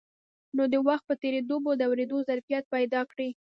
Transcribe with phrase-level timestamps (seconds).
[0.55, 3.29] نو د وخت په تېرېدو به د اورېدو ظرفيت پيدا کړي.